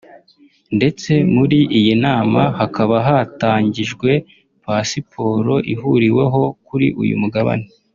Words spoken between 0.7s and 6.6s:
ndetse muri iyi nama hakaba hatangijwe pasiporo ihuriweho